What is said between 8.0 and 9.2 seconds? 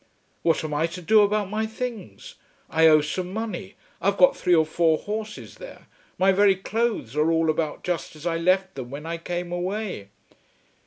as I left them when I